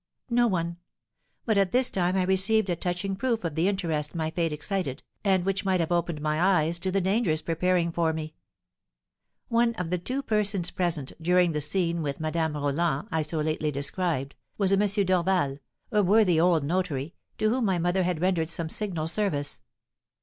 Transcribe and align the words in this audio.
"No 0.31 0.47
one; 0.47 0.77
but 1.45 1.59
at 1.59 1.71
this 1.71 1.91
time 1.91 2.17
I 2.17 2.23
received 2.23 2.71
a 2.71 2.75
touching 2.75 3.15
proof 3.15 3.43
of 3.43 3.53
the 3.53 3.67
interest 3.67 4.15
my 4.15 4.31
fate 4.31 4.51
excited, 4.51 5.03
and 5.23 5.45
which 5.45 5.63
might 5.63 5.79
have 5.79 5.91
opened 5.91 6.21
my 6.21 6.41
eyes 6.41 6.79
to 6.79 6.91
the 6.91 6.99
dangers 6.99 7.43
preparing 7.43 7.91
for 7.91 8.11
me. 8.11 8.33
One 9.47 9.75
of 9.75 9.91
the 9.91 9.99
two 9.99 10.23
persons 10.23 10.71
present, 10.71 11.13
during 11.21 11.51
the 11.51 11.61
scene 11.61 12.01
with 12.01 12.19
Madame 12.19 12.53
Roland 12.57 13.09
I 13.11 13.21
so 13.21 13.41
lately 13.41 13.69
described, 13.71 14.33
was 14.57 14.71
a 14.71 14.81
M. 14.81 14.87
Dorval, 15.05 15.59
a 15.91 16.01
worthy 16.01 16.39
old 16.39 16.63
notary, 16.63 17.13
to 17.37 17.51
whom 17.51 17.65
my 17.65 17.77
mother 17.77 18.01
had 18.01 18.19
rendered 18.21 18.49
some 18.49 18.69
signal 18.69 19.07
service. 19.07 19.61